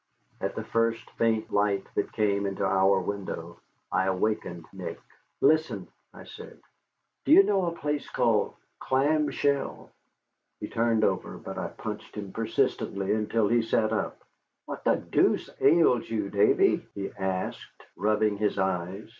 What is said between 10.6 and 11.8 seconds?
turned over, but I